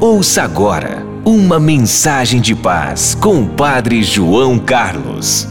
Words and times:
Ouça 0.00 0.42
agora 0.42 1.04
uma 1.26 1.60
mensagem 1.60 2.40
de 2.40 2.54
paz 2.54 3.14
com 3.14 3.42
o 3.42 3.54
Padre 3.54 4.02
João 4.02 4.58
Carlos. 4.58 5.46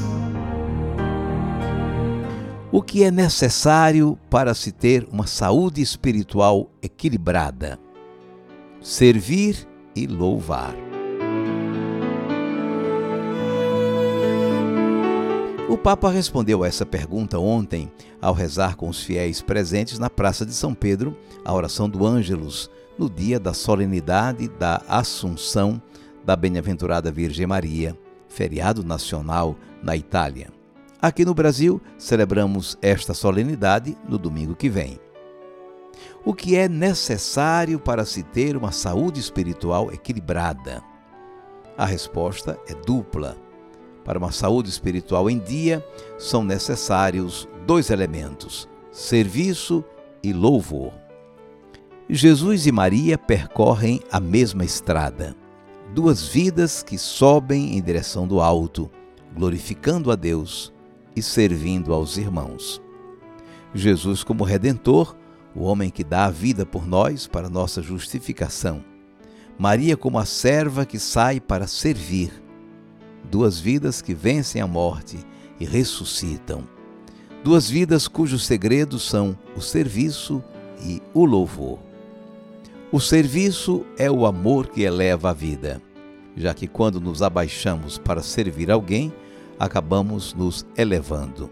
O 2.72 2.82
que 2.82 3.04
é 3.04 3.12
necessário 3.12 4.18
para 4.30 4.56
se 4.56 4.72
ter 4.72 5.08
uma 5.12 5.28
saúde 5.28 5.82
espiritual 5.82 6.72
equilibrada? 6.82 7.80
servir 8.82 9.68
e 9.96 10.08
louvar. 10.08 10.74
O 15.70 15.78
Papa 15.78 16.10
respondeu 16.10 16.64
a 16.64 16.68
essa 16.68 16.86
pergunta 16.86 17.38
ontem 17.38 17.92
ao 18.20 18.34
rezar 18.34 18.76
com 18.76 18.90
os 18.90 19.04
fiéis 19.04 19.42
presentes 19.42 20.00
na 20.00 20.10
Praça 20.10 20.46
de 20.46 20.54
São 20.54 20.74
Pedro 20.74 21.16
a 21.46 21.54
oração 21.54 21.88
do 21.88 22.06
Ângelus, 22.06 22.70
no 23.00 23.10
dia 23.10 23.40
da 23.40 23.54
solenidade 23.54 24.48
da 24.48 24.84
Assunção 24.88 25.82
da 26.24 26.36
Bem-aventurada 26.36 27.12
Virgem 27.12 27.48
Maria, 27.48 27.98
feriado 28.28 28.84
nacional 28.84 29.56
na 29.82 29.96
Itália. 29.96 30.50
Aqui 31.02 31.26
no 31.26 31.34
Brasil, 31.34 31.82
celebramos 31.98 32.78
esta 32.82 33.16
solenidade 33.16 33.98
no 34.08 34.20
domingo 34.20 34.54
que 34.54 34.70
vem 34.70 35.00
o 36.26 36.34
que 36.34 36.56
é 36.56 36.68
necessário 36.68 37.80
para 37.80 38.06
se 38.06 38.24
ter 38.24 38.58
uma 38.58 38.72
saúde 38.72 39.20
espiritual 39.20 39.92
equilibrada? 39.92 40.84
A 41.78 41.86
resposta 41.86 42.60
é 42.68 42.74
dupla. 42.74 43.38
Para 44.04 44.20
uma 44.20 44.32
saúde 44.32 44.70
espiritual 44.70 45.30
em 45.30 45.40
dia, 45.40 45.86
são 46.18 46.44
necessários 46.44 47.48
dois 47.66 47.90
elementos: 47.90 48.68
serviço 48.92 49.84
e 50.22 50.34
louvor. 50.34 50.94
Jesus 52.12 52.66
e 52.66 52.72
Maria 52.72 53.20
percorrem 53.20 54.02
a 54.12 54.20
mesma 54.20 54.66
estrada, 54.66 55.36
duas 55.94 56.28
vidas 56.28 56.82
que 56.82 56.98
sobem 56.98 57.78
em 57.78 57.82
direção 57.84 58.28
do 58.28 58.42
alto, 58.42 58.90
glorificando 59.36 60.12
a 60.12 60.16
Deus 60.16 60.74
e 61.16 61.22
servindo 61.22 61.94
aos 61.94 62.18
irmãos. 62.18 62.82
Jesus, 63.76 64.24
como 64.24 64.44
redentor, 64.44 65.16
o 65.54 65.62
homem 65.62 65.92
que 65.92 66.04
dá 66.04 66.26
a 66.26 66.32
vida 66.32 66.66
por 66.66 66.88
nós 66.88 67.28
para 67.28 67.48
nossa 67.48 67.80
justificação. 67.80 68.84
Maria, 69.56 69.96
como 69.96 70.18
a 70.18 70.26
serva 70.26 70.88
que 70.88 70.98
sai 70.98 71.40
para 71.40 71.68
servir. 71.68 72.32
Duas 73.30 73.60
vidas 73.60 74.02
que 74.02 74.16
vencem 74.16 74.60
a 74.60 74.68
morte 74.68 75.20
e 75.60 75.66
ressuscitam. 75.66 76.68
Duas 77.44 77.70
vidas 77.70 78.08
cujos 78.08 78.48
segredos 78.48 79.08
são 79.08 79.38
o 79.56 79.62
serviço 79.62 80.44
e 80.82 81.04
o 81.14 81.24
louvor. 81.24 81.89
O 82.92 83.00
serviço 83.00 83.86
é 84.00 84.10
o 84.10 84.26
amor 84.26 84.66
que 84.66 84.82
eleva 84.82 85.30
a 85.30 85.34
vida, 85.34 85.80
já 86.36 86.56
que 86.56 86.68
quando 86.68 87.00
nos 87.00 87.22
abaixamos 87.22 88.00
para 88.00 88.24
servir 88.24 88.72
alguém, 88.72 89.14
acabamos 89.60 90.34
nos 90.34 90.66
elevando. 90.76 91.52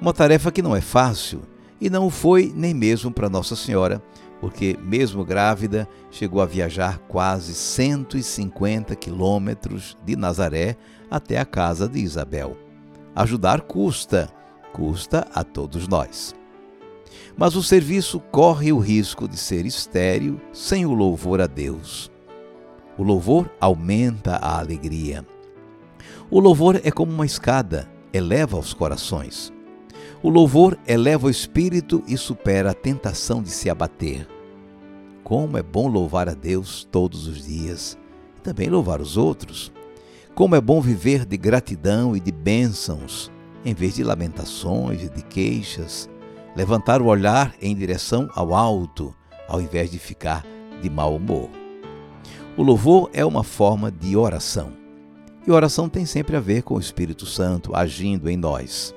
Uma 0.00 0.14
tarefa 0.14 0.50
que 0.50 0.62
não 0.62 0.74
é 0.74 0.80
fácil 0.80 1.42
e 1.78 1.90
não 1.90 2.08
foi 2.08 2.50
nem 2.56 2.72
mesmo 2.72 3.10
para 3.10 3.28
Nossa 3.28 3.54
Senhora, 3.54 4.02
porque, 4.40 4.78
mesmo 4.82 5.22
grávida, 5.22 5.86
chegou 6.10 6.40
a 6.40 6.46
viajar 6.46 6.98
quase 7.00 7.52
150 7.52 8.96
quilômetros 8.96 9.98
de 10.02 10.16
Nazaré 10.16 10.78
até 11.10 11.38
a 11.38 11.44
casa 11.44 11.86
de 11.86 11.98
Isabel. 11.98 12.56
Ajudar 13.14 13.60
custa, 13.60 14.30
custa 14.72 15.26
a 15.34 15.44
todos 15.44 15.86
nós. 15.86 16.37
Mas 17.36 17.56
o 17.56 17.62
serviço 17.62 18.20
corre 18.32 18.72
o 18.72 18.78
risco 18.78 19.28
de 19.28 19.36
ser 19.36 19.66
estéril 19.66 20.40
sem 20.52 20.84
o 20.86 20.92
louvor 20.92 21.40
a 21.40 21.46
Deus. 21.46 22.10
O 22.96 23.02
louvor 23.02 23.50
aumenta 23.60 24.36
a 24.36 24.58
alegria. 24.58 25.24
O 26.30 26.40
louvor 26.40 26.80
é 26.82 26.90
como 26.90 27.12
uma 27.12 27.24
escada, 27.24 27.88
eleva 28.12 28.58
os 28.58 28.74
corações. 28.74 29.52
O 30.22 30.28
louvor 30.28 30.76
eleva 30.86 31.28
o 31.28 31.30
espírito 31.30 32.02
e 32.08 32.16
supera 32.16 32.72
a 32.72 32.74
tentação 32.74 33.40
de 33.40 33.50
se 33.50 33.70
abater. 33.70 34.26
Como 35.22 35.56
é 35.56 35.62
bom 35.62 35.86
louvar 35.86 36.28
a 36.28 36.34
Deus 36.34 36.88
todos 36.90 37.26
os 37.28 37.46
dias 37.46 37.96
e 38.36 38.40
também 38.40 38.68
louvar 38.68 39.00
os 39.00 39.16
outros. 39.16 39.70
Como 40.34 40.56
é 40.56 40.60
bom 40.60 40.80
viver 40.80 41.24
de 41.24 41.36
gratidão 41.36 42.16
e 42.16 42.20
de 42.20 42.32
bênçãos, 42.32 43.30
em 43.64 43.74
vez 43.74 43.94
de 43.94 44.02
lamentações 44.02 45.02
e 45.02 45.08
de 45.08 45.22
queixas. 45.22 46.08
Levantar 46.58 47.00
o 47.00 47.06
olhar 47.06 47.54
em 47.62 47.72
direção 47.72 48.28
ao 48.34 48.52
alto, 48.52 49.14
ao 49.46 49.62
invés 49.62 49.92
de 49.92 49.98
ficar 50.00 50.44
de 50.82 50.90
mau 50.90 51.14
humor. 51.14 51.48
O 52.56 52.64
louvor 52.64 53.08
é 53.12 53.24
uma 53.24 53.44
forma 53.44 53.92
de 53.92 54.16
oração. 54.16 54.72
E 55.46 55.52
oração 55.52 55.88
tem 55.88 56.04
sempre 56.04 56.34
a 56.34 56.40
ver 56.40 56.64
com 56.64 56.74
o 56.74 56.80
Espírito 56.80 57.26
Santo 57.26 57.76
agindo 57.76 58.28
em 58.28 58.36
nós. 58.36 58.92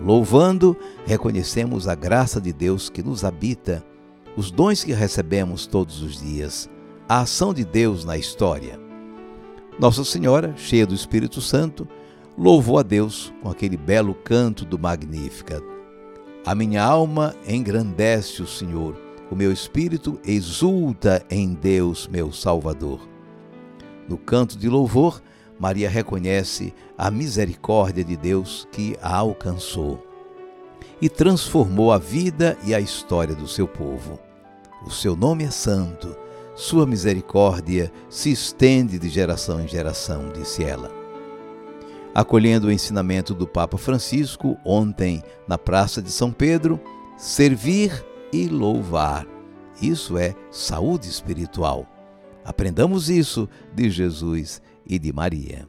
Louvando, 0.00 0.76
reconhecemos 1.04 1.88
a 1.88 1.96
graça 1.96 2.40
de 2.40 2.52
Deus 2.52 2.88
que 2.88 3.02
nos 3.02 3.24
habita, 3.24 3.84
os 4.36 4.52
dons 4.52 4.84
que 4.84 4.92
recebemos 4.92 5.66
todos 5.66 6.02
os 6.02 6.22
dias, 6.22 6.70
a 7.08 7.22
ação 7.22 7.52
de 7.52 7.64
Deus 7.64 8.04
na 8.04 8.16
história. 8.16 8.78
Nossa 9.76 10.04
Senhora, 10.04 10.54
cheia 10.56 10.86
do 10.86 10.94
Espírito 10.94 11.40
Santo, 11.40 11.88
louvou 12.38 12.78
a 12.78 12.84
Deus 12.84 13.34
com 13.42 13.50
aquele 13.50 13.76
belo 13.76 14.14
canto 14.14 14.64
do 14.64 14.78
Magnífica. 14.78 15.60
A 16.46 16.54
minha 16.54 16.80
alma 16.80 17.34
engrandece 17.44 18.40
o 18.40 18.46
Senhor, 18.46 18.96
o 19.28 19.34
meu 19.34 19.50
espírito 19.52 20.20
exulta 20.24 21.20
em 21.28 21.52
Deus, 21.54 22.06
meu 22.06 22.32
Salvador. 22.32 23.00
No 24.08 24.16
canto 24.16 24.56
de 24.56 24.68
louvor, 24.68 25.20
Maria 25.58 25.90
reconhece 25.90 26.72
a 26.96 27.10
misericórdia 27.10 28.04
de 28.04 28.16
Deus 28.16 28.68
que 28.70 28.96
a 29.02 29.16
alcançou 29.16 30.06
e 31.02 31.08
transformou 31.08 31.90
a 31.90 31.98
vida 31.98 32.56
e 32.64 32.72
a 32.72 32.78
história 32.78 33.34
do 33.34 33.48
seu 33.48 33.66
povo. 33.66 34.16
O 34.86 34.90
seu 34.90 35.16
nome 35.16 35.42
é 35.42 35.50
santo, 35.50 36.16
sua 36.54 36.86
misericórdia 36.86 37.92
se 38.08 38.30
estende 38.30 39.00
de 39.00 39.08
geração 39.08 39.60
em 39.60 39.66
geração, 39.66 40.30
disse 40.32 40.62
ela. 40.62 41.05
Acolhendo 42.16 42.68
o 42.68 42.72
ensinamento 42.72 43.34
do 43.34 43.46
Papa 43.46 43.76
Francisco 43.76 44.56
ontem 44.64 45.22
na 45.46 45.58
Praça 45.58 46.00
de 46.00 46.10
São 46.10 46.32
Pedro, 46.32 46.80
servir 47.14 47.92
e 48.32 48.48
louvar. 48.48 49.26
Isso 49.82 50.16
é 50.16 50.34
saúde 50.50 51.10
espiritual. 51.10 51.86
Aprendamos 52.42 53.10
isso 53.10 53.46
de 53.74 53.90
Jesus 53.90 54.62
e 54.86 54.98
de 54.98 55.12
Maria. 55.12 55.68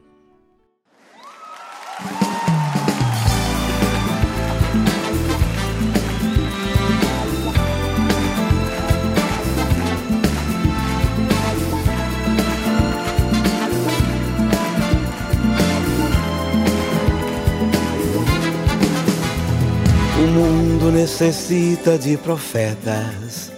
Mundo 20.88 20.92
necessita 20.92 21.98
de 21.98 22.16
profetas, 22.16 23.52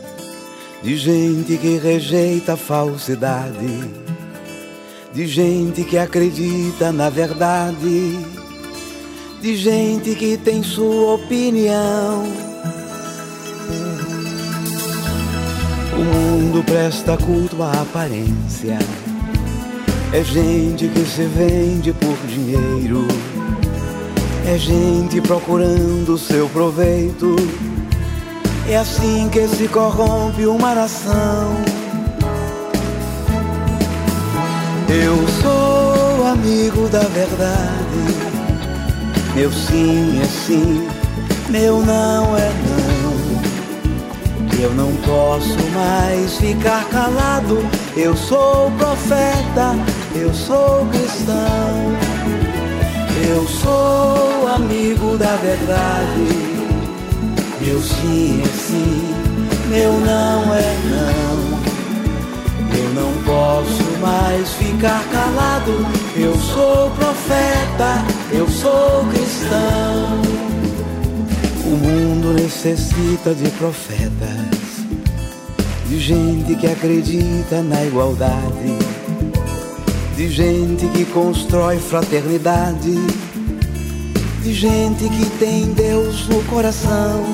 de 0.82 0.96
gente 0.96 1.56
que 1.56 1.78
rejeita 1.78 2.54
a 2.54 2.56
falsidade 2.56 4.00
de 5.12 5.26
gente 5.26 5.82
que 5.82 5.98
acredita 5.98 6.92
na 6.92 7.10
verdade, 7.10 8.18
de 9.40 9.56
gente 9.56 10.14
que 10.14 10.36
tem 10.36 10.62
sua 10.62 11.14
opinião. 11.14 12.24
O 15.92 16.04
mundo 16.04 16.62
presta 16.64 17.16
culto 17.16 17.60
à 17.62 17.72
aparência, 17.72 18.78
é 20.12 20.22
gente 20.22 20.88
que 20.88 21.04
se 21.04 21.24
vende 21.24 21.92
por 21.92 22.16
dinheiro, 22.28 23.06
é 24.46 24.58
gente 24.58 25.20
procurando 25.20 26.16
seu 26.18 26.48
proveito, 26.48 27.36
É 28.68 28.76
assim 28.76 29.28
que 29.30 29.48
se 29.48 29.66
corrompe 29.66 30.46
uma 30.46 30.74
nação. 30.74 31.56
Eu 34.88 35.16
sou 35.42 36.26
amigo 36.26 36.88
da 36.88 37.00
verdade. 37.00 38.00
Meu 39.34 39.50
sim 39.52 40.20
é 40.20 40.24
sim, 40.24 40.88
meu 41.48 41.80
não 41.80 42.36
é 42.36 42.52
não. 42.68 43.00
Eu 44.62 44.74
não 44.74 44.92
posso 44.96 45.56
mais 45.74 46.34
ficar 46.36 46.84
calado. 46.90 47.58
Eu 47.96 48.16
sou 48.16 48.70
profeta, 48.72 49.74
eu 50.14 50.32
sou 50.34 50.86
cristão. 50.86 52.09
Eu 53.32 53.46
sou 53.46 54.48
amigo 54.48 55.16
da 55.16 55.36
verdade. 55.36 56.50
Meu 57.60 57.80
sim 57.80 58.42
é 58.42 58.48
sim, 58.48 59.14
meu 59.68 59.92
não 60.00 60.52
é 60.52 60.76
não. 60.90 61.60
Eu 62.76 62.88
não 62.92 63.22
posso 63.22 63.98
mais 64.00 64.48
ficar 64.54 65.04
calado. 65.12 65.86
Eu 66.16 66.34
sou 66.38 66.90
profeta, 66.90 68.04
eu 68.32 68.48
sou 68.48 69.04
cristão. 69.12 70.22
O 71.66 71.76
mundo 71.76 72.32
necessita 72.32 73.32
de 73.32 73.48
profetas, 73.50 74.84
de 75.88 76.00
gente 76.00 76.56
que 76.56 76.66
acredita 76.66 77.62
na 77.62 77.84
igualdade, 77.84 78.76
de 80.20 80.28
gente 80.28 80.86
que 80.88 81.06
constrói 81.06 81.78
fraternidade, 81.78 82.94
de 84.42 84.52
gente 84.52 85.08
que 85.08 85.30
tem 85.38 85.72
Deus 85.72 86.28
no 86.28 86.44
coração 86.44 87.24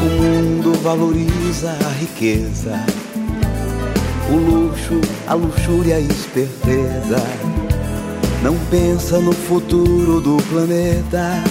O 0.00 0.22
mundo 0.22 0.72
valoriza 0.82 1.72
a 1.72 1.92
riqueza, 2.00 2.82
o 4.30 4.36
luxo, 4.36 4.98
a 5.26 5.34
luxúria 5.34 6.00
e 6.00 6.08
a 6.08 6.10
esperteza. 6.10 7.22
Não 8.42 8.56
pensa 8.70 9.20
no 9.20 9.32
futuro 9.32 10.22
do 10.22 10.38
planeta. 10.44 11.44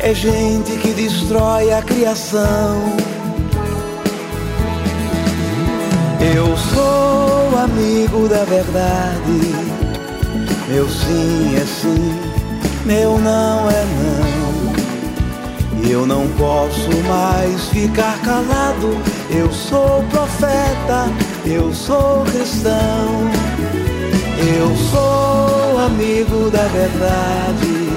É 0.00 0.12
gente 0.12 0.72
que 0.82 0.92
destrói 0.92 1.72
a 1.72 1.80
criação. 1.80 3.11
Eu 6.34 6.56
sou 6.56 7.58
amigo 7.58 8.26
da 8.26 8.42
verdade. 8.44 9.54
Meu 10.66 10.88
sim 10.88 11.54
é 11.56 11.66
sim, 11.66 12.18
meu 12.86 13.18
não 13.18 13.70
é 13.70 13.84
não. 13.84 14.72
Eu 15.90 16.06
não 16.06 16.26
posso 16.38 16.88
mais 17.06 17.68
ficar 17.68 18.18
calado. 18.22 18.96
Eu 19.28 19.52
sou 19.52 20.02
profeta, 20.04 21.10
eu 21.44 21.70
sou 21.74 22.24
cristão. 22.24 23.30
Eu 24.56 24.74
sou 24.90 25.78
amigo 25.84 26.48
da 26.50 26.64
verdade. 26.68 27.90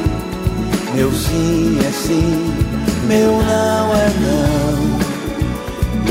Meu 0.93 1.09
sim 1.13 1.79
é 1.79 1.91
sim, 1.91 2.53
meu 3.07 3.31
não 3.31 3.95
é. 3.95 4.14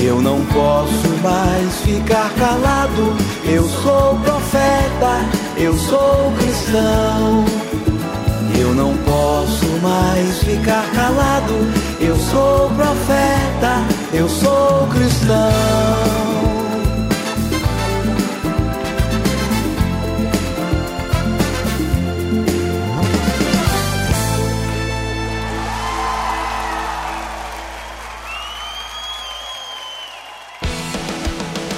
Eu 0.05 0.21
não 0.21 0.45
posso 0.45 1.09
mais 1.23 1.81
ficar 1.81 2.31
calado. 2.35 3.17
Eu 3.43 3.65
sou 3.67 4.15
profeta, 4.17 5.25
eu 5.57 5.73
sou 5.79 6.31
cristão. 6.37 7.43
Eu 8.61 8.75
não 8.75 8.95
posso 8.99 9.67
mais 9.83 10.41
ficar 10.41 10.85
calado. 10.93 11.55
Eu 11.99 12.17
sou 12.17 12.69
profeta, 12.77 13.83
eu 14.13 14.29
sou 14.29 14.87
cristão. 14.89 16.34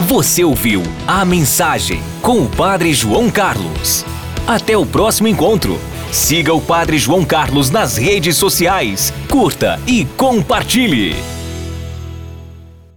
Você 0.07 0.45
ouviu 0.45 0.85
a 1.05 1.25
mensagem 1.25 2.01
com 2.23 2.41
o 2.41 2.49
Padre 2.49 2.95
João 2.95 3.29
Carlos. 3.29 4.05
Até 4.47 4.77
o 4.79 4.87
próximo 4.87 5.27
encontro. 5.27 5.81
Siga 6.13 6.55
o 6.55 6.61
Padre 6.61 6.97
João 6.97 7.25
Carlos 7.25 7.71
nas 7.71 7.97
redes 7.97 8.37
sociais, 8.37 9.13
curta 9.29 9.81
e 9.85 10.05
compartilhe. 10.05 11.36